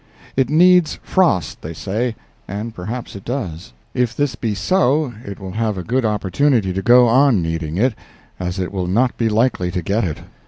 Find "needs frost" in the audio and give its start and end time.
0.49-1.61